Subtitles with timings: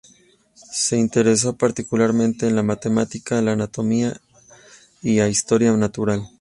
[0.71, 4.19] Se interesó particularmente en la matemática, la anatomía,
[5.03, 6.27] y a historia natural.